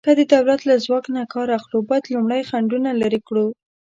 [0.05, 3.47] که د دولت له ځواک نه کار اخلو، باید لومړی خنډونه لرې کړو.